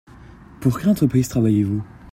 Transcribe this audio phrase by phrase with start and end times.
[0.61, 1.83] Pour quelle entreprise travaillez-vous?